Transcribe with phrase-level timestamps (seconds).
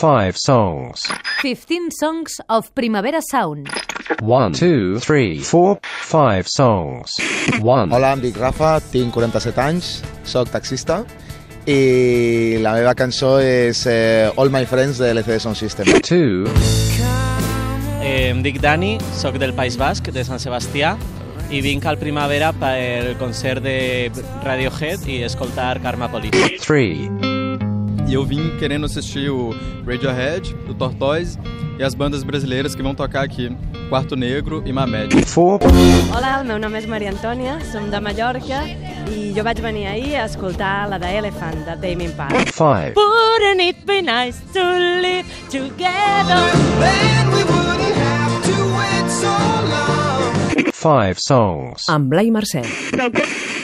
[0.00, 1.12] Five songs.
[1.42, 3.68] 15 songs of Primavera Sound.
[4.22, 7.18] One, two, three, four, five songs.
[7.60, 7.92] One.
[7.92, 9.90] Hola, em dic Rafa, tinc 47 anys,
[10.24, 11.02] sóc taxista
[11.68, 15.92] i la meva cançó és eh, All My Friends de LCD Sound System.
[16.00, 16.48] Two.
[18.00, 20.94] Eh, em dic Dani, sóc del País Basc, de Sant Sebastià,
[21.52, 24.08] i vinc al Primavera pel concert de
[24.48, 26.56] Radiohead i escoltar Karma Police.
[26.64, 27.29] Three.
[28.10, 29.54] E eu vim querendo assistir o
[29.86, 31.38] Radiohead, o Tortoise
[31.78, 33.56] e as bandas brasileiras que vão tocar aqui,
[33.88, 35.14] Quarto Negro e Mamed.
[35.14, 38.64] El meu nom és Maria Antònia, som de Mallorca
[39.14, 42.40] i jo vaig venir ahir a escoltar la de Elephant, de Tame Impala.
[42.50, 42.94] Five.
[42.96, 44.64] Wouldn't it be nice to
[45.00, 46.42] live together?
[50.74, 51.86] Five songs.
[51.88, 52.66] Amb Blai Mercè.